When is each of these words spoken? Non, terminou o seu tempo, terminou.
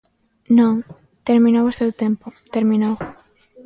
Non, 0.57 0.75
terminou 1.29 1.65
o 1.67 1.77
seu 1.79 1.89
tempo, 2.03 2.27
terminou. 2.55 2.95